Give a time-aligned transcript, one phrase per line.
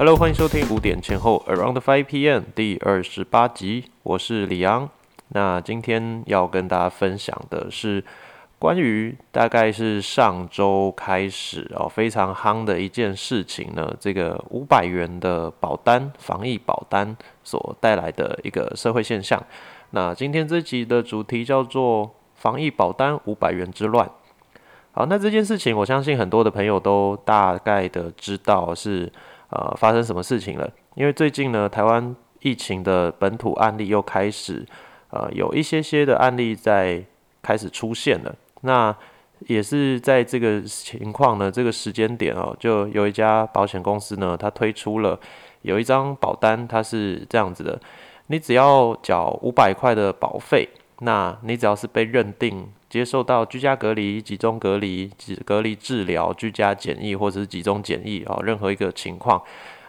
[0.00, 4.88] Hello，欢迎收听五点前后 Around Five PM 第二十八集，我是李昂。
[5.28, 8.02] 那今天要跟大家分享的是
[8.58, 19.38] 关于大概是上周开始哦非常夯的一件事情呢，这个五百元的保单防疫保单所带来的一个社会现象。
[19.90, 24.10] 那今天这集的主题叫做防疫保单五百元之乱。
[24.92, 29.12] 好，那这件事情我相信很多的朋友都大概的知道是。
[29.50, 30.70] 呃，发生什么事情了？
[30.94, 34.64] 因为最近呢，台湾疫情的本土案例又开始，
[35.10, 37.04] 呃，有一些些的案例在
[37.42, 38.34] 开始出现了。
[38.62, 38.94] 那
[39.48, 45.18] 也是在这个情况呢，这个时间点哦，就有一家保险公司呢，它推出了
[45.62, 47.80] 有一张保单，它是这样子的：
[48.28, 50.68] 你只要缴五百块的保费，
[51.00, 52.68] 那你只要是被认定。
[52.90, 55.08] 接受到居家隔离、集中隔离、
[55.44, 59.40] 隔离治疗、居家检疫或者是集中检疫啊，任何一个情况，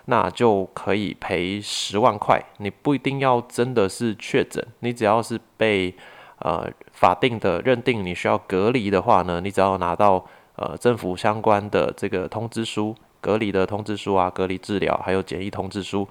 [0.06, 2.40] 那就可以赔十万块。
[2.60, 5.96] 你不一定要真的是确诊，你只要是被
[6.38, 10.24] 呃法定的认定你需要隔离的话呢，你只要拿到
[10.56, 16.08] 呃政府相关的这个通知书、隔离的通知书啊、隔离治疗还有检疫通知书，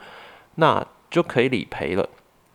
[0.56, 2.08] 那就可以理赔了。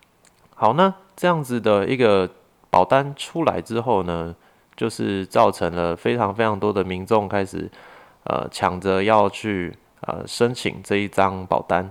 [0.56, 2.30] 好，那这样子的一个。
[2.76, 4.36] 保单出来之后呢，
[4.76, 7.72] 就是造成了非常非常多的民众开始
[8.26, 11.90] 呃抢着要去呃申请这一张保单。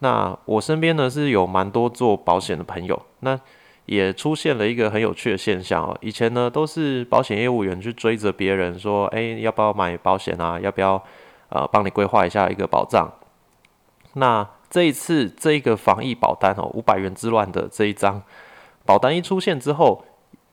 [0.00, 3.40] 那我身边呢是有蛮多做保险的朋友，那
[3.86, 5.96] 也出现了一个很有趣的现象哦。
[6.02, 10.60] 以前呢都是保险业务员去追着别人说，哎，要不要买保险啊？
[10.60, 11.02] 要不要
[11.48, 13.10] 呃帮你规划一下一个保障？
[14.12, 18.22] 那这一次这一个防疫保单哦，五百元之乱的这一张
[18.84, 20.04] 保单一出现之后。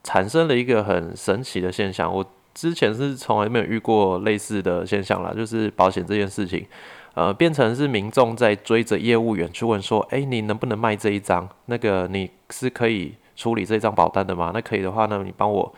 [0.03, 6.65] 产生了一个很神奇的现象，我之前是从来没有遇过类似的现象啦，就是保险这件事情，
[7.13, 11.47] 呃，变成是民众在追着业务员去问说，哎，你能不能卖这一张？
[11.65, 14.51] 那个你是可以处理这张保单的吗？
[14.53, 15.73] 那可以的话呢，你帮我，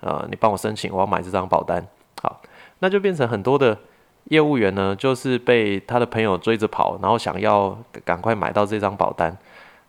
[0.00, 1.86] 呃，你帮我申请，我要买这张保单。
[2.22, 2.40] 好，
[2.80, 3.78] 那就变成很多的
[4.24, 9.36] 业务员呢，就是被他的朋友追着跑，然后想要赶快买到这张保单。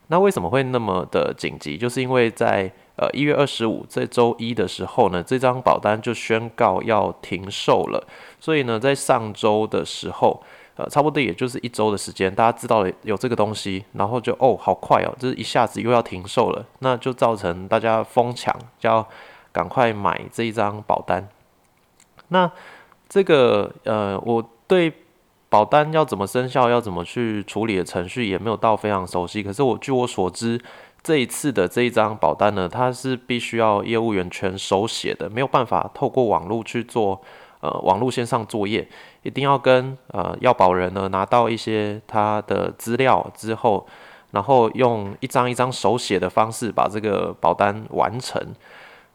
[0.08, 1.78] 那为什么会那么的紧急？
[1.78, 8.04] 就是因为在呃，一月二十五这周一的时候呢，这张保单就宣告要停售了。
[8.40, 10.42] 所以呢，在上周的时候，
[10.78, 19.08] 呃，差不多也就是一周的时间，大家知道了有这个东西，然后就哦，好快哦，就是一下子又要停售了，那就造成大家疯抢，要
[19.52, 21.30] 赶快买这一张保单。
[22.30, 22.52] 那
[23.08, 24.92] 这个呃，我对
[25.50, 29.44] 保单要怎么生效，要怎么去处理的程序也没有到非常熟悉。
[29.44, 30.60] 可是我据我所知。
[31.08, 37.22] 这一次的这一张保单呢，它是必须要业务员全手写的，没有办法透过网络去做，
[37.62, 38.86] 呃，网络线上作业，
[39.24, 43.88] 一定要跟呃要保人呢拿到一些他的资料之后，
[44.32, 48.46] 然后用一张一张手写的方式把这个保单完成。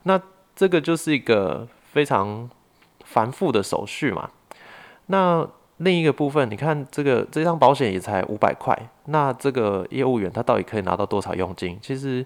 [0.04, 0.18] 那
[0.56, 2.48] 这个就是一个非常
[3.04, 4.30] 繁复的手续嘛。
[5.08, 5.46] 那
[5.82, 8.76] 另一个部分，你看这个这张保险也才五百块，
[9.06, 11.76] 那这个业务员他到底可以拿到多少佣金？
[11.82, 12.24] 其实，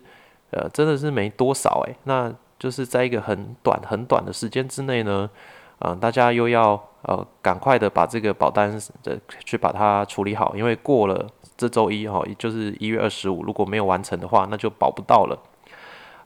[0.51, 1.97] 呃，真的是没多少诶。
[2.05, 5.31] 那就是在一个很短很短的时间之内呢，
[5.79, 15.39] 嗯，大家又要呃赶快的把这个保单的去把它处理好，因为过了这周一哈，也就是一月二十五，如果没有完成的话，那就保不到了。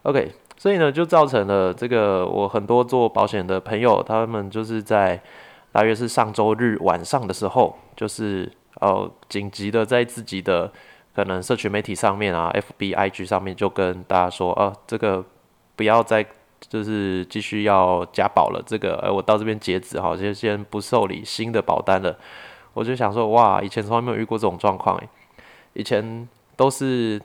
[0.03, 5.23] OK，所以呢，就造成了这个我很多做保险的朋友，他们就是在。
[5.73, 8.51] 大约是上周日晚上的时候，就是
[8.81, 10.71] 呃紧急的在自己的
[11.15, 15.25] 可能社群媒体上面啊，FB、IG 上面就跟大家说，呃，这个
[15.77, 16.27] 不要再
[16.69, 22.19] 就是继续要加保了，这个呃我到这边截止哈，就先不受理新的保单了。
[22.73, 25.09] 我就想说，哇，以前从来没有遇过这种状况诶，
[25.75, 27.23] 以前都是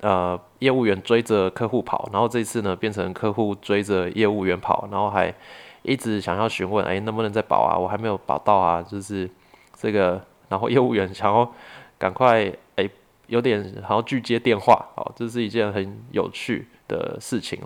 [0.00, 5.34] 呃业务员追着客户跑，然后这次呢变成客户追着业务员跑，然后还。
[5.82, 7.78] 一直想要询问，哎，能不能再保啊？
[7.78, 9.28] 我还没有保到啊，就是
[9.74, 11.50] 这个，然后业务员 想要
[11.98, 12.88] 赶快，哎，
[13.28, 17.58] 有点好像拒接电话，哦，这是一件很有趣的事情。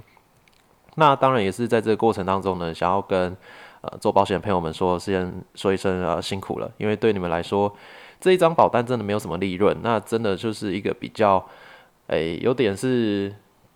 [0.94, 3.37] 那当然也是在这个过程当中呢，想要跟
[3.81, 7.75] 呃做保险的朋友们说，先说一声呃辛苦了，因为对你们来说，
[8.20, 11.44] 这一张保单真的没有什么利润，那真的就是一个比较，
[12.06, 13.34] 哎，有点是。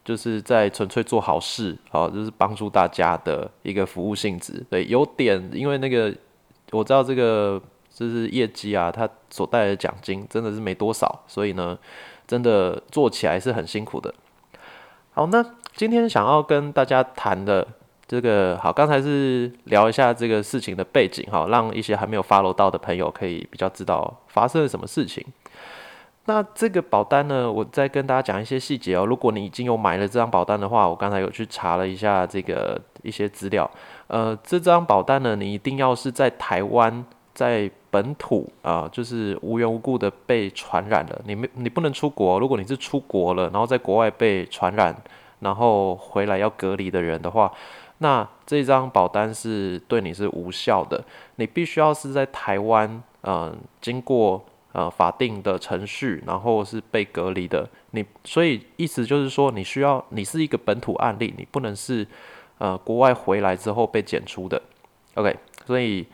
[0.09, 4.65] 就是在纯粹做好事，好，就是帮助大家的一个服务性质。
[4.71, 6.11] 对，有点，因为那个
[6.71, 7.61] 我知道这个
[7.93, 11.79] 就是业绩啊，它所带来的奖金真的是没多少，所以呢，
[12.27, 14.15] 真的做起来是很辛苦的。
[15.13, 15.45] 好，那
[15.75, 17.69] 今天想要跟大家谈的
[18.07, 25.23] 这个好，刚才是聊一下这个事情的背景哈，让一些还没有 follow 到的朋友可以比较知道发生了什么事情。
[26.29, 29.07] 那这个保单呢，我再跟大家讲一些细节哦。
[29.07, 33.69] 如果你已经有买了这张保单的话，我刚才有去查了一下这个一些资料。
[34.09, 37.03] 呃，这张保单呢，你一定要是在台湾，
[37.33, 42.39] 在本土啊，就是无缘无故的被传染了，你没你不能出国。
[42.39, 44.95] 如果你是出国了，然后在国外被传染，
[45.41, 47.51] 然后回来要隔离的人的话，
[47.99, 51.03] 那这张保单是对你是无效的。
[51.37, 54.45] 你必须要是在台湾，嗯，经过。
[54.73, 57.67] 呃，法定的程序，然后是被隔离的。
[57.93, 62.07] 你所以意思就是说，你需要你是一个本土案例，你不能是
[62.59, 64.61] 呃国外回来之后被检出的。
[65.15, 65.35] OK，
[65.65, 66.07] 所以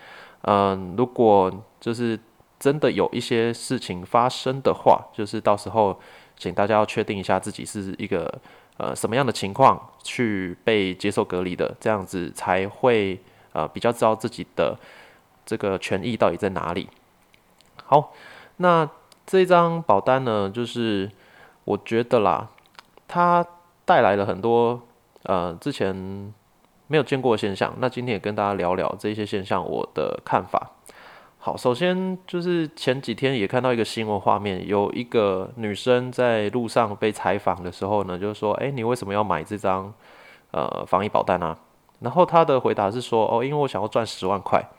[0.42, 2.18] 嗯，如果就是
[2.60, 6.00] 真的有一些事情发生的话，就是到时候
[6.36, 8.32] 请大家要确定一下自己是一个
[8.76, 13.18] 呃什么样的情况去被接受隔离的，这样子才会
[13.52, 14.78] 呃比较知道自己的
[15.44, 16.88] 这个权益到底在哪里。
[17.84, 18.12] 好。
[18.56, 18.88] 那
[19.26, 21.10] 这张保单呢，就是
[21.64, 22.48] 我觉得啦，
[23.08, 23.44] 它
[23.84, 24.80] 带来了很多
[25.24, 26.32] 呃之前
[26.86, 27.74] 没有见过的现象。
[27.78, 30.70] 那今天也跟大家聊聊这些现象我的看法。
[31.38, 39.92] 好，首先就是前几天也看到一个新闻画面，有一个女生在路上被采访的时候呢，就是说，哎，你为什么要买这张
[40.52, 41.58] 呃防疫保单啊？
[42.00, 44.70] 然后她的回答是说，哦，因为我想要赚十万块。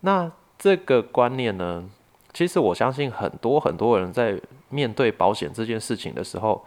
[0.00, 1.84] 那这个观念呢？
[2.34, 4.38] 其实我相信很多很多人在
[4.68, 6.64] 面对保险这件事情的时候，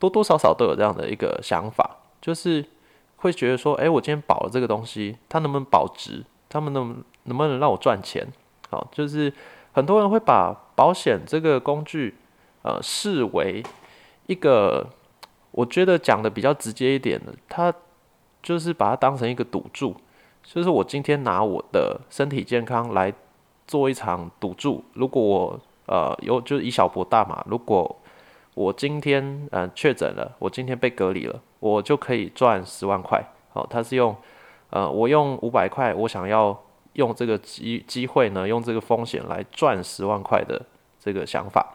[0.00, 2.64] 多多少少都有这样的一个想法，就是
[3.18, 6.24] 会觉得说，哎，我今天保了这个东西，它能不能保值？
[6.48, 8.26] 他们能能不能让我赚钱？
[8.68, 9.32] 好，就是
[9.72, 12.16] 很多人会把保险这个工具，
[12.62, 13.62] 呃，视为
[14.26, 14.88] 一个，
[15.52, 17.72] 我觉得讲的比较直接一点的，它
[18.42, 19.94] 就是把它当成一个赌注，
[20.42, 23.14] 就是我今天拿我的身体健康来。
[23.66, 27.96] 做一场赌注，如果我呃有就是以小博大嘛，如果
[28.54, 33.22] 我今天呃确诊了，我今天被隔离了，我就可以赚十万块。
[33.52, 34.16] 好，他是用
[34.70, 36.56] 呃我用五百块，我想要
[36.92, 40.62] 用这个机机会呢，用这个风险来赚十万块的
[41.00, 41.74] 这个想法。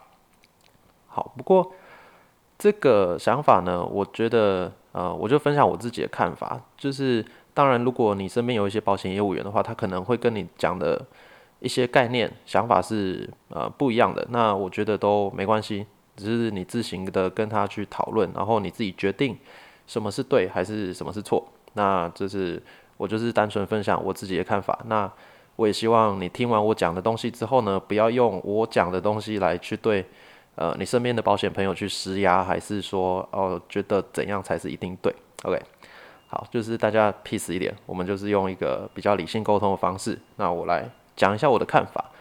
[1.08, 1.74] 好，不过
[2.58, 11.06] 这个想法呢，我觉得呃我就分享我自己的看法，就是当然如果你身边有一些保险业务员的话，他可能会跟你讲的。
[11.62, 15.86] 一些概念想法是呃不一样的，那我觉得都没关系，
[16.18, 19.38] 只是你自行的跟他去讨论，然后你自己决定
[19.86, 21.48] 什么是对还是什么是错。
[21.74, 22.62] 那就是
[22.98, 24.78] 我就是单纯分享我自己的看法。
[24.88, 25.10] 那
[25.56, 30.04] 我也希望你听完我讲的东西之后呢，不要用我讲的东西来去对
[30.56, 35.14] 呃你身边的保险朋友去施压，还是说哦觉得怎样才是一定对。
[35.44, 35.62] OK，
[36.28, 40.18] 好，就是大家 peace 一点，我们就是用一个比较理性沟通的方式。
[40.38, 40.90] 那我来。
[41.16, 42.12] 讲一下我的看法，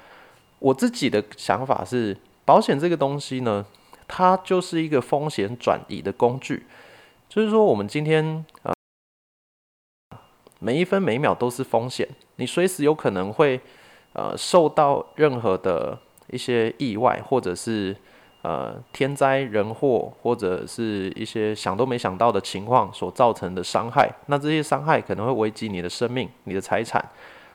[0.59, 3.65] 我自己的想法是，保险这个东西呢，
[4.07, 6.67] 它就是一个风险转移的工具，
[7.29, 8.75] 就是说我们今天啊，
[10.59, 13.61] 每一分每秒都是风险，你随时有可能会
[14.13, 15.99] 呃受到任何的
[16.29, 17.97] 一些意外，或者是
[18.43, 27.03] 呃天灾人祸，或者是一些想都没想到的情况所造成的伤害，那这些伤害可能会危及你的生命、你的财产。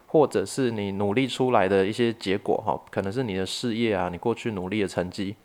[0.07, 5.35] 或者是你努力出来的一些结果，哈，可能是你的事业啊，你过去努力的成绩。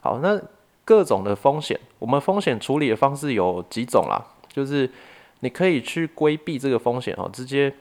[0.00, 0.40] 好，那
[0.84, 4.90] 各种的风险，我们风险处理的方式有几种啦，就是
[5.40, 7.74] 你可以去规避这个风险，哦，直接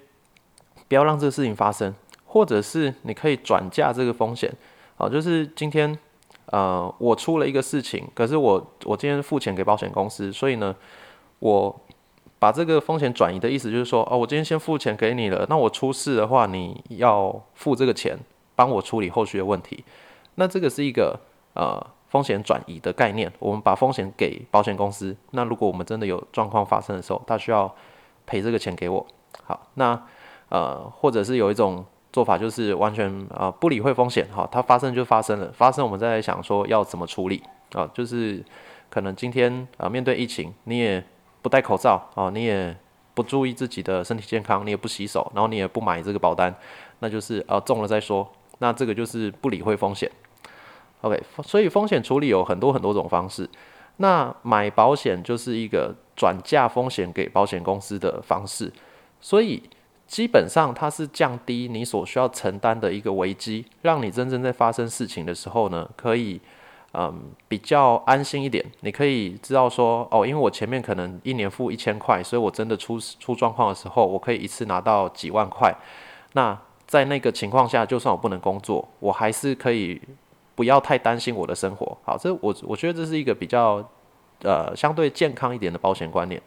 [0.88, 1.94] 不要让这个事情发生，
[2.25, 4.51] 或者是你可以转嫁这个风险，
[4.96, 5.98] 好，就是今天
[6.48, 10.75] 呃我出了一个事情，可是我我今天付钱给保险公司，所以呢
[11.39, 11.80] 我。
[12.44, 18.20] 把这个风险转移的意思就是说，哦，我今天先付钱给你了，那我出事的话，你要付这个钱，
[18.54, 19.82] 帮我处理后续的问题。
[20.36, 21.18] 那这个是一个
[21.54, 25.16] 呃风险转移的概念，我们把风险给保险公司。
[25.32, 27.74] 那如果我们真的有状况发生的时候，他需要
[28.26, 29.08] 赔这个钱给我。
[29.46, 29.98] 好，那
[30.50, 38.44] 呃或者是有一种做法，就是完全啊不理会风险，哈，它发生就发生了，发生我们再来想说要怎么处理啊，就是
[38.90, 41.02] 可能今天啊面对疫情，你也。
[41.44, 42.76] 不戴口罩哦，你也
[43.14, 46.56] 不注意自己的身体健康，你也不洗手，然后你也不买这个保单，
[47.00, 50.10] 那就是呃中了再说，那这个就是不理会风险。
[51.02, 53.48] OK，所以风险处理有很多很多种方式，
[53.98, 58.72] 那买保险就是一个转嫁风险给保险公司的方式，
[59.20, 59.62] 所以
[60.08, 66.40] 基本上它是降低你所需要承担的一个危机，让你真正在发生事情的时候呢，可以
[66.94, 68.64] 嗯比较安心一点。
[68.82, 75.76] 你可以知道说，哦，因为我前面可能一年付一千块，所以我真的出出状况的时候，我可以一次拿到几万块。
[76.34, 80.00] 那在那个情况下，就算我不能工作，我还是可以
[80.56, 81.98] 不要太担心我的生活。
[82.04, 83.84] 好，这我我觉得这是一个比较
[84.44, 86.42] 呃相对健康一点的保险观念。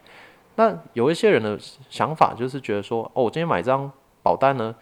[0.55, 1.59] 那有一些人的
[1.91, 3.91] 想法就是觉得说，哦，我今天买张
[4.23, 4.75] 保单呢，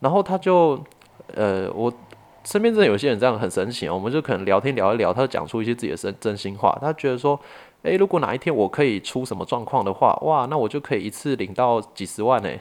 [0.00, 0.78] 然后他就
[1.34, 1.92] 呃，我
[2.48, 6.78] 身边真的有些人这样很神奇哦，我们就可能聊天聊一聊，他就讲出一些自己的真真心话。
[6.80, 7.38] 他觉得说，
[7.82, 12.58] 诶，如果哪一天我可以出什么状况的话，哇，那我就可以一次领到几十万诶。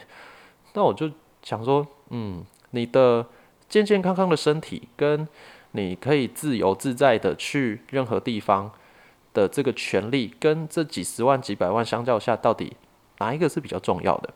[0.74, 1.10] 那我就
[1.42, 1.88] 想说。
[2.10, 3.26] 嗯，你的
[3.68, 5.28] 健健康康的身体，跟
[5.72, 8.72] 你可以自由自在的去任何地方
[9.34, 12.78] 的这个权利，跟这几十万、几百万相较下，到底
[13.20, 14.34] 哪一个是比较重要的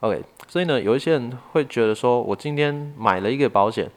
[0.00, 3.90] ？OK，所以呢，有一些人会觉得说，我今天买了一个保险，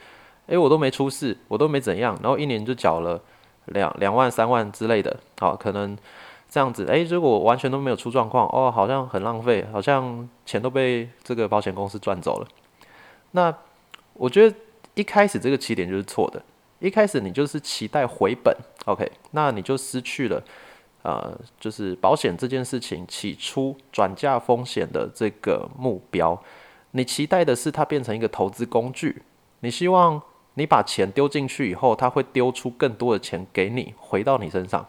[0.48, 3.20] 诶，我都没出事，我都没怎样，然后一年就缴了
[3.66, 5.98] 两两万、三万之类的，好，可能
[6.48, 12.48] 这样子，诶，如果完全都没有出状况，哦，好像很浪费，好像钱都被这个保险公司赚走了。
[13.32, 13.54] 那
[14.14, 14.56] 我觉得
[14.94, 16.42] 一开始这个起点就是错的，
[16.80, 20.42] 一开始你就是期待回本，OK，那你就失去了，
[21.02, 26.40] 呃，就是保险这件事情起初转嫁风险的这个目标，
[26.92, 29.24] 你期待的是它变成一个投资工具，
[29.60, 30.22] 你希望
[30.56, 34.86] 你把钱丢进去以后，它会丢出更多的钱给你回到你身上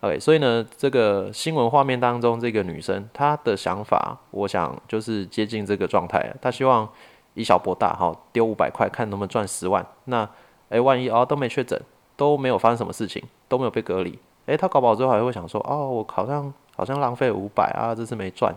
[0.00, 6.88] ，OK，所以呢，这个新闻画面当中这个女生她的想法，我想就是接近这个状态，她希望。
[7.34, 9.86] 以小博大，哈，丢五百块，看能不能赚十万。
[10.06, 10.28] 那，
[10.70, 11.80] 诶，万一哦都没确诊，
[12.16, 18.52] 都没有发生什么事情，都没有被隔离，诶，她搞不好之后还会想说，哦，我好像好像浪费五百啊，这次没赚。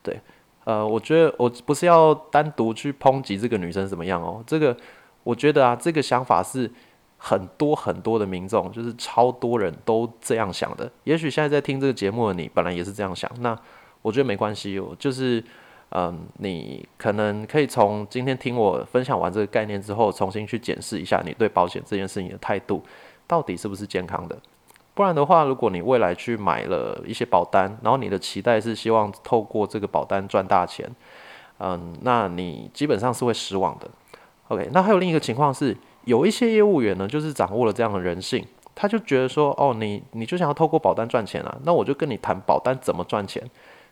[0.00, 0.20] 对，
[0.62, 4.76] 呃，我觉得我不是要单独去抨击这个女生怎么样哦，这个
[5.24, 6.70] 我觉得啊，这个想法是
[7.18, 10.88] 很多很多的民众，就是超多人都这样想的。
[11.02, 13.58] 也许现在在听这个节目的你，本来也是这样想，那
[14.02, 15.42] 我觉得没关系，我就是。
[15.96, 22.82] 嗯，你可能可以从今天听我分享完这个概念之后，重新去检视一下你对保险这件事情的态度，
[23.28, 24.36] 到底是不是健康的？
[24.94, 30.90] 不然的话，如果你未来去买了一些保单，然后你的期待是希望透过这个保单赚大钱，
[31.58, 33.88] 嗯，那你基本上是会失望的。
[34.54, 38.44] OK，那还有另一个情况是，有一些业务员呢，就是掌握了这样的人性，
[38.74, 43.42] 他就觉得说，哦，你你就想要透过保单赚钱啊，那我就跟你谈保单怎么赚钱，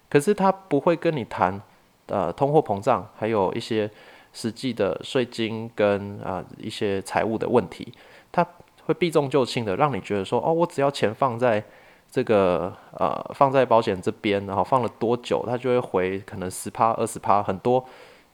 [0.08, 1.60] 可是他不会跟你谈。
[2.06, 3.88] 呃，通货膨胀，还有一些
[4.32, 7.90] 实际的税金跟啊一些财务的问题，
[8.32, 8.46] 他
[8.84, 11.62] 会避重就轻的让你觉得说，哦，我只要钱放在
[12.10, 17.82] 这个呃放在保险这边，然后放了多久，他就会回可能十趴二十趴很多，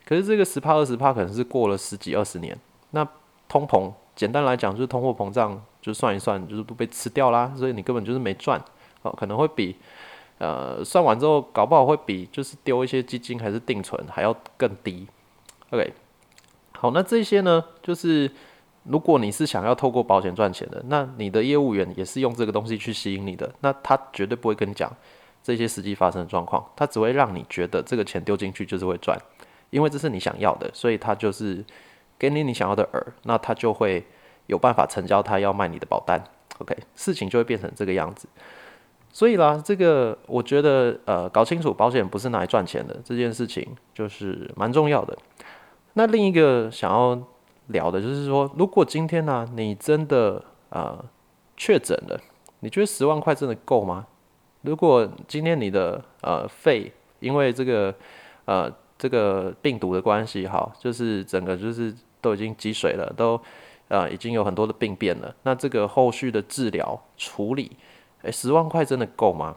[0.09, 2.57] 可是这个十帕二十帕可能是过了十几二十年，
[2.93, 3.07] 那
[3.47, 8.59] 通膨简单来讲就是通货膨胀，就算一算就是都被吃掉啦，所以你根本就是没赚，
[9.03, 9.77] 哦，可能会比。
[10.39, 15.05] 呃，算完之后，搞不好会比就是丢一些基金还是定存还要更低。
[15.71, 15.93] OK，
[16.75, 18.31] 好，那这些呢，就是
[18.85, 24.89] 如果你是想要透过保险赚钱的，那你的业务员也是用这个东西去吸引你的，那他绝对不会跟你讲
[25.43, 29.19] 这些实际发生的状况，他只会让你觉得这个钱丢进去就是会赚，
[29.71, 31.65] 因为这是你想要的，所以他就是
[32.19, 34.05] 给你你想要的饵，那他就会
[34.47, 36.23] 有办法成交他要卖你的保单。
[36.59, 38.29] OK，事情就会变成这个样子。
[39.11, 45.17] 所以啦，这个我觉得，呃，搞清楚保险不是拿来赚钱的这件事情，就是蛮重要的。
[45.95, 47.19] 那另一个想要
[47.69, 51.03] 聊的就是说，如果今天呢，你真的呃
[51.57, 52.21] 确诊了，
[52.61, 54.07] 你觉得十万块真的够吗？
[54.63, 57.95] 如果今天你的呃肺因为这个
[58.45, 63.41] 呃这个病毒的关系，哈，就是整个就是都已经积水了，都
[63.87, 67.71] 呃已经有很多的病变了，那这个后续的治疗处理。
[68.23, 69.57] 诶，十万块真的够吗？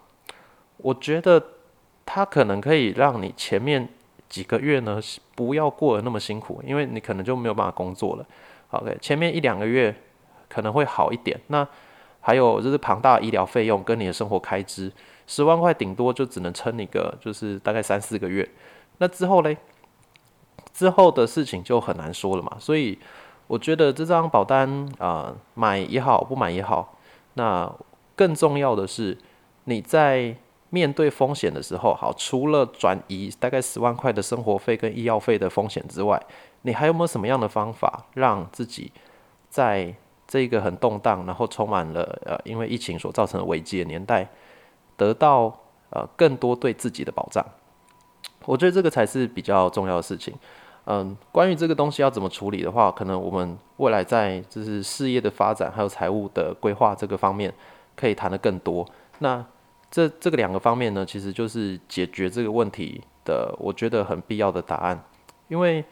[0.77, 1.43] 我觉得
[2.05, 3.89] 它可能可以让你前面
[4.29, 5.00] 几个月呢
[5.36, 8.25] 不要过得那么辛苦，因为你可能就没有办法工作了。
[8.69, 9.93] OK，前面一两个月
[10.48, 11.39] 可能会好一点。
[11.48, 11.67] 那
[12.19, 14.91] 还有就是庞大医疗费用跟你的生活开支，
[15.25, 18.48] 十万块顶多就只能撑你个就是大概三四个月。
[19.01, 19.58] 那之后嘞，
[20.72, 22.55] 之后的事情就很难说了嘛。
[22.60, 23.00] 所以
[23.48, 26.98] 我觉得这张保单啊，买也好，不买也好，
[27.34, 27.67] 那。
[28.13, 29.17] 更重要的是，
[29.63, 30.36] 你在
[30.70, 36.22] 面对风险的时候，好，除了转移大概十万块的生活费跟医药费的风险之外，
[36.62, 38.91] 你还有没有什么样的方法，让自己
[39.50, 39.96] 在
[40.27, 44.29] 这个很动荡，然后充满了呃因为疫情所造成的危机的年代，
[44.96, 45.51] 得到
[45.89, 47.43] 呃更多对自己的保障？
[48.45, 50.33] 我觉得这个才是比较重要的事情。
[50.86, 57.53] 嗯，关于这个东西要怎么处理的话，可能我们未来在就是事业的发展还有财务的规划这个方面
[57.95, 58.83] 可以谈的更多。
[59.19, 59.45] 那
[59.91, 65.03] 这这个两个方面呢，其实就是解决这个问题的，我觉得很必要的答案。
[65.50, 65.86] 因为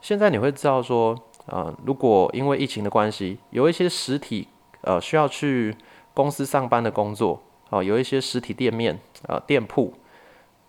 [0.00, 4.46] 现在你会知道说，呃，如果因为疫情的关系，有一些实体
[4.82, 5.74] 呃需要去
[6.12, 9.94] 公司上班的工作，哦，有一些实体店面啊店铺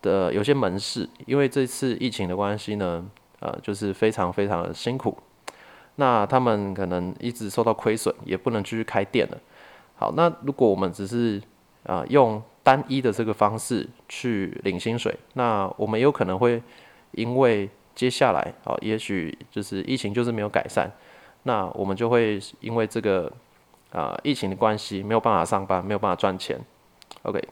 [0.03, 3.09] 的有些门市，因为这次疫情的关系呢。
[3.39, 5.17] 呃，就是非常非常的辛苦，
[5.95, 9.37] 那他们可能一直受到亏损，也不能继续开店了。
[9.97, 11.41] 好，那如果我们只是
[11.85, 16.63] 啊用单一的这个方式去领薪水，那我们有可能会
[17.11, 20.89] 因为接下来啊，也许就是疫情就是没有改善，
[21.43, 23.29] 那我们就会因为这个
[23.91, 26.57] 啊疫情的关系没有办法上班，没有办法赚钱。
[27.23, 27.45] OK，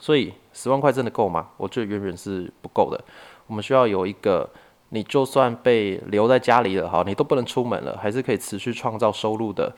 [0.00, 1.48] 所以十万块真的够吗？
[1.56, 3.00] 我觉得远远是不够的，
[3.46, 4.48] 我们需要有一个。
[4.90, 9.70] 你就算被留在家里了，哈，你都不能出门了，还是可以持续创造收入的，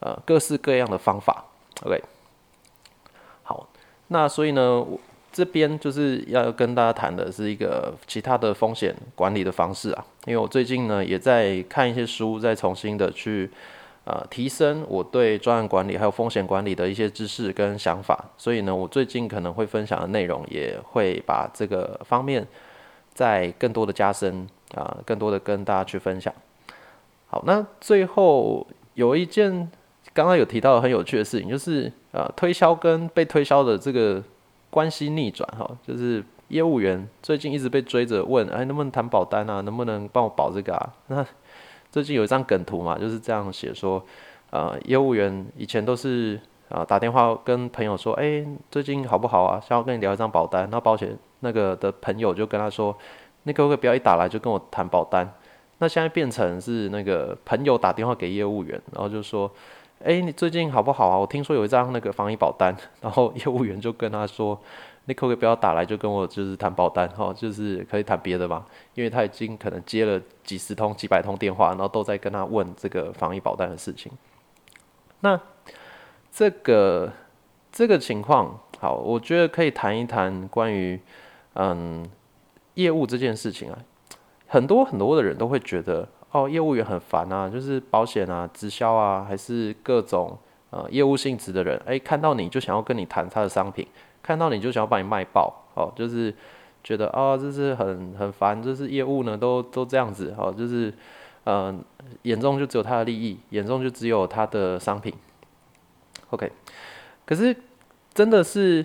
[0.00, 1.44] 呃，各式各样的方法
[1.84, 2.02] ，OK。
[3.42, 3.68] 好，
[4.08, 4.98] 那所以呢，我
[5.30, 13.50] 这边就是要跟大家谈的是一个其他的风险管理的方式啊，因为我最近呢也在看一些书，再重新的去
[14.06, 22.46] 呃提升我对专案管理还有风险管理的一些知识跟想法，所以呢，我最近可能会分享的内容也会把这个方面。
[23.16, 26.30] 再更多的加深啊，更多的跟大家去分享。
[27.28, 29.50] 好，那最后有一件
[30.12, 34.22] 刚刚有提到很有趣的事情，就是呃，推销跟被推销的这个
[34.68, 39.62] 关系逆转哈，就是业务员最近一直被追着问，哎，能不能谈保单啊？
[39.62, 40.92] 能不能帮我保这个啊？
[41.06, 41.26] 那
[41.96, 44.04] 最近有一张梗图嘛，就是这样写说，
[44.50, 46.38] 呃，业务员以前都是
[46.68, 49.58] 啊打电话跟朋友说，哎，最近好不好啊？
[49.66, 51.16] 想要跟你聊一张保单，那保险。
[51.40, 52.94] 那个的朋友就跟他说
[53.44, 55.26] ：“那可不可以不要一打来就跟我谈保单？”
[55.80, 59.50] 那现在变成是那个朋友打电话给业务员，然后就说
[60.04, 61.16] ：“哎，你最近好不好啊？
[61.16, 62.76] 我听说有一张那个防疫保单。
[63.00, 64.58] ”然后业务员就跟他说
[65.06, 67.08] ：“你可不可以不要打来就跟我就是谈保单？
[67.08, 68.64] 哈，就是可以谈别的嘛？
[68.94, 74.12] 因为他已经可能接了几十通、几百通电话，然后都在跟他问这个防疫保单的事情。
[75.20, 75.40] 那
[76.30, 77.10] 这个
[77.72, 81.00] 这个情况，好，我觉得可以谈一谈关于。”
[81.58, 82.06] 嗯，
[82.74, 83.78] 业务这件事情啊，
[84.46, 93.88] 很多很多的人都会觉得，哦，业务员很烦啊，就是保险啊、直销啊，还是各种呃业务性质的人，哎，看到你就想要跟你谈他的商品，
[94.26, 96.34] 看到你就想要把你卖爆，哦，就是
[96.82, 100.92] 觉得啊，这是很很烦，就是业务呢都都这样子，哦，就是
[101.44, 101.82] 嗯，
[102.22, 105.14] 眼中就只有他的利益，眼中就只有他的商品
[106.30, 106.50] ，OK，
[107.24, 107.56] 可是
[108.12, 108.84] 真的是。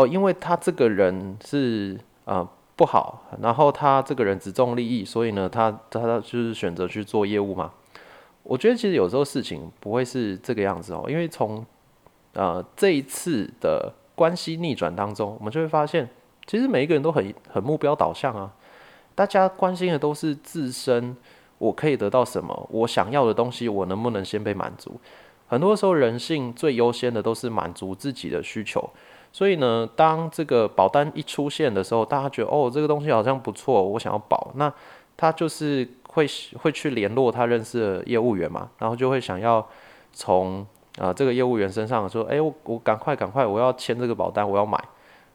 [0.00, 7.72] 哦，因为他这个人是呃不好，然后他这个人只重利益，所以呢，他他就是选择去做业务嘛。
[8.44, 11.66] 我觉得其实有时候事情不会是这个样子哦，因为从
[12.34, 16.08] 呃这一次的关系逆转当中，我们就会发现，
[16.46, 18.52] 其实每一个人都很很目标导向啊，
[19.14, 21.16] 大家关心的都是自身
[21.58, 25.00] 我可以得到什么，我想要的东西我能不能先被满足。
[25.46, 28.90] 很多时候人性最优先的都是满足自己的需求。
[29.30, 34.50] 所以呢，当这个保单一出现的时候，大家觉得哦，这个东西好像不错，我想要保。
[34.56, 34.72] 那
[35.16, 36.26] 他就是会
[36.62, 39.66] 会去联络他认识的业务员嘛，然后就会想要
[40.12, 40.66] 从
[40.98, 44.82] 啊这个业务员身上说，哎，我我赶快赶快，我要签这个保单，我要买。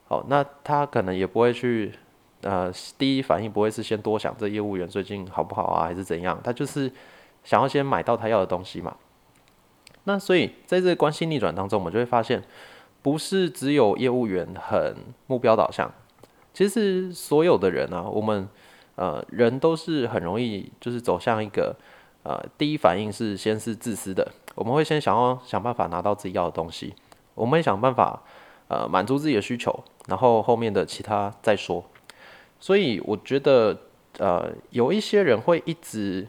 [0.08, 1.92] 好，那他可能也不会去
[2.42, 6.40] 呃第一反应不会是先多想这业务员最近好不好啊，还是怎样？
[6.44, 6.92] 他就是
[7.44, 8.96] 想要先买到他要的东西嘛。
[10.04, 12.44] 那所以在这个关系逆转当中，我们就会发现。
[13.02, 14.96] 不是只有业务员很
[15.28, 15.92] 目标导向，
[16.54, 18.48] 其实所有的人啊，我们
[18.96, 21.76] 呃人都是很容易就是走向一个
[22.24, 26.94] 呃第一反应是先是自私的，我们会先想要想办法拿到自己要的东西，
[27.36, 28.22] 我们会想办法
[28.68, 31.84] 呃满足自己的需求，然后后面的其他再说。
[32.60, 33.78] 所以我觉得
[34.20, 36.28] 呃有一些人会一直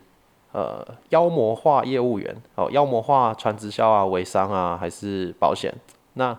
[0.52, 5.74] 呃妖魔化业务员哦，妖魔化传直销啊、微商啊，还是保险
[6.14, 6.38] 那。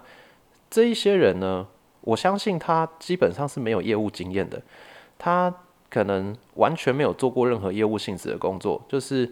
[0.67, 1.65] 这一些人呢，
[2.01, 4.61] 我相信他基本上是没有业务经验的，
[5.17, 5.53] 他
[5.89, 9.31] 可能完全没有做过任何业务性质的工作，就是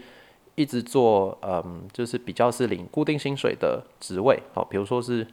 [0.56, 5.26] 一直做，嗯，就是比较是领固定薪水的职位，好，比如说是，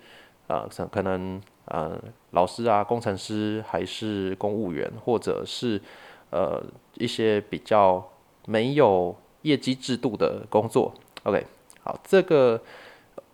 [0.47, 1.99] 呃，可能呃
[2.31, 5.81] 老师啊、工程师，还是公务员，或者是
[6.31, 6.63] 呃
[6.95, 8.03] 一些比较
[8.47, 10.95] 没有业绩制度的工作。
[11.25, 11.47] OK，
[11.83, 12.61] 好，这个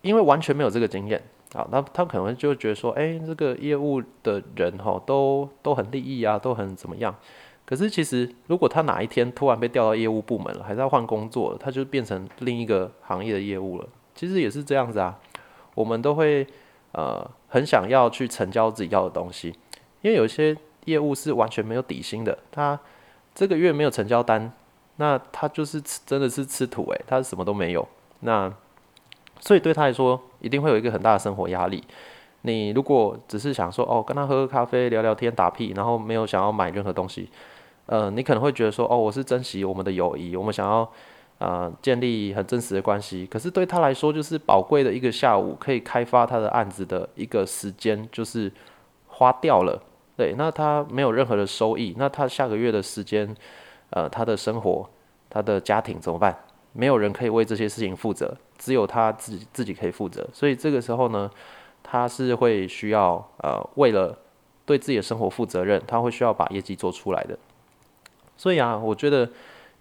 [0.01, 1.23] 因为完全没有这个经验。
[1.53, 7.15] 好，那他可能就觉得说，哎，这个业务的人哈，都都很利益啊，都很怎么样？
[7.67, 13.87] 可是其实如果他哪一天突然被调到业务部门了，还是要换工作了，他就变成另一个行业的业务了。
[14.15, 15.19] 其实也是这样子啊，
[15.75, 16.47] 我们都会
[16.93, 19.49] 呃很想要去成交自己要的东西，
[20.01, 22.79] 因为有些业务是完全没有底薪的，他
[23.35, 24.49] 这个月没有成交单，
[24.95, 27.85] 那他就是吃真的是吃土诶，他什么都没有。
[28.21, 28.51] 那
[29.41, 31.83] 所以对他来说，一定会有一个很大的生活压力。
[32.43, 37.29] 你如果只是想说哦，跟他喝喝咖啡、聊聊天、打屁，然后没有想要买任何东西，
[37.87, 40.89] 呃，你可能会觉得说哦，我是珍惜我们的友谊，我们想要
[41.39, 43.25] 呃建立很真实的关系。
[43.25, 48.51] 可是对他来说，就是宝贵的一个下午，可以开发他的案子的一个时间，就是
[49.07, 49.81] 花掉了。
[50.15, 53.35] 对，那他没有任何的收益，那他下个月的时间，
[53.91, 54.89] 呃，他的生活、
[55.29, 56.37] 他的家庭怎么办？
[56.73, 60.27] 没有人可以为这些事情负责，只有他自己自己可以负责。
[60.33, 61.29] 所以这个时候呢，
[61.81, 64.17] 他是会需要呃，为了
[64.65, 67.37] 对自己的生活负责任，他会需要把业绩做出来的。
[68.37, 69.29] 所以啊，我觉得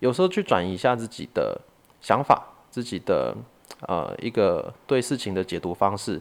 [0.01, 1.61] 有时候去转移一下自己的
[2.01, 3.37] 想法，自己的
[3.87, 6.21] 呃一个对事情的解读方式，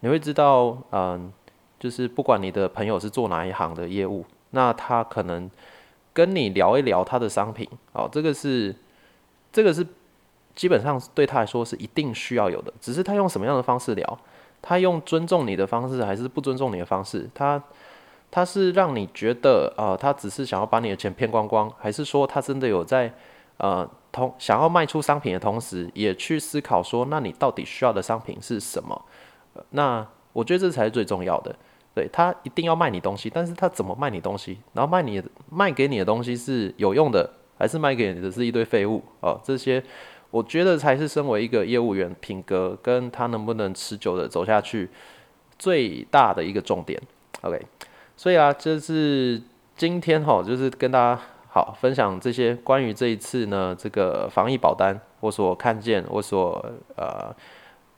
[0.00, 1.32] 你会知道，嗯，
[1.78, 5.50] 就是不管你的朋友是做哪一行的业务，那他可能
[6.12, 8.74] 跟你聊一聊他的商品，哦，这个是
[9.52, 9.86] 这个是。
[10.56, 14.18] 基本上对他来说是一定需要有的，只是他用什么样的方式聊，
[14.62, 17.62] 他用尊重你的方式还是不尊重你的方式，他
[18.30, 23.12] 他是让你觉得啊，他只是想要把你的钱骗光光，还是说他真的有在
[23.58, 29.04] 呃同想要卖出商品的同时，也去思考说，那你到底需要的商品是什么？
[29.70, 31.54] 那我觉得这才是最重要的。
[31.94, 34.58] 对他一定要卖你东西，但是他怎么卖你东西？
[34.74, 39.02] 然后卖你卖给你的东西是有用的，还是卖给你的是一堆废物？
[39.20, 39.82] 哦，这些。
[40.32, 44.90] 我觉得才是身为一个业务员品格跟他能不能持久的走下去
[45.56, 47.00] 最大的一个重点。
[47.42, 47.64] OK，
[48.16, 49.40] 所以啊，这是
[49.76, 56.64] 今天哈，就是跟大家好分享这些关于这一次呢这个防疫保单我所看见我所
[56.96, 57.34] 呃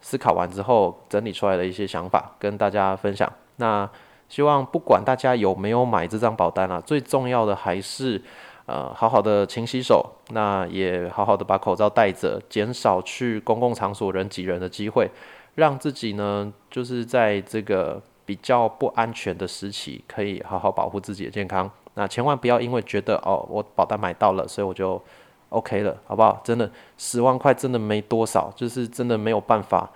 [0.01, 3.33] 思考完之后整理出来的一些想法跟大家分享。
[3.57, 3.89] 那
[4.29, 8.21] 希望不管大家有没有买这张保单啊，最重要的还是。
[8.67, 15.11] 呃，好好的勤洗手，那也好好的把口罩戴着，减少去公共场所人挤人的机会，
[15.55, 21.71] 让自己呢，就是在这个比较不安全的时期，可以好好保护自己的健康。
[21.95, 25.03] 那千万不要因为觉得哦，我保单买到了，所以我就
[25.49, 26.39] OK 了，好不好？
[26.45, 29.91] 真的十万块真的没多少，就是真的没有办法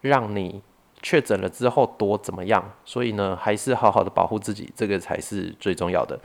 [0.00, 0.62] 让你
[1.02, 2.64] 确诊了之后多怎么样。
[2.86, 6.18] 所以呢，还是好好的保护自己，这个才是最重要的。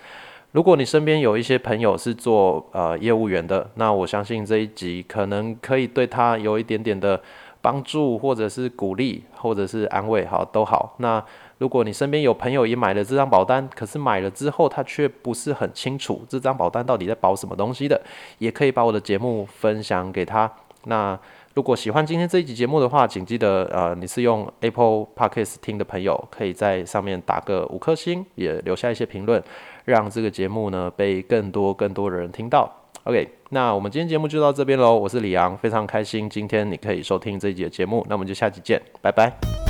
[0.53, 7.21] 如果你身边有一些朋友是做呃业务员的，那我相信这一集可能可以对他有一点点的
[7.61, 10.95] 帮助，或者是鼓励，或者是安慰，好都好。
[10.97, 11.23] 那
[11.59, 18.01] 如果你身边有朋友也买了这张保单，可是买了之后他却不是很清楚这张保单到底在保什么东西的，
[18.37, 20.51] 也可以把我的节目分享给他。
[20.85, 21.19] 那
[21.53, 29.43] 如果喜欢今天这一集节目的话，请记得，呃，你是用 Apple Podcast 听的朋友，可以在上面打个五颗星，也留下一些评论，
[29.83, 32.73] 让这个节目呢被更多更多的人听到。
[33.03, 39.68] OK，那我们今天节目就到这边喽，我是李阳，非常开心今天你可以收听这一集的节目，那我们就下期见，拜拜。